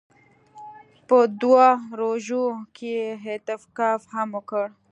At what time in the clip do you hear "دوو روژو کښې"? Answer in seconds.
1.41-2.89